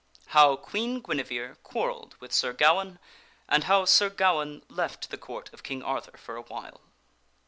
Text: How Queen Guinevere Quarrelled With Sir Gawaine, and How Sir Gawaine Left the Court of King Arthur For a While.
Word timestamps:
How 0.29 0.55
Queen 0.55 0.99
Guinevere 0.99 1.57
Quarrelled 1.61 2.15
With 2.19 2.33
Sir 2.33 2.53
Gawaine, 2.53 2.97
and 3.47 3.65
How 3.65 3.85
Sir 3.85 4.09
Gawaine 4.09 4.63
Left 4.67 5.11
the 5.11 5.17
Court 5.19 5.53
of 5.53 5.61
King 5.61 5.83
Arthur 5.83 6.17
For 6.17 6.35
a 6.37 6.41
While. 6.41 6.81